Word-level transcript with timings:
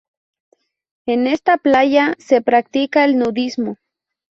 En 1.05 1.27
esta 1.27 1.59
playa 1.59 2.15
se 2.17 2.41
practica 2.41 3.05
el 3.05 3.19
nudismo. 3.19 3.77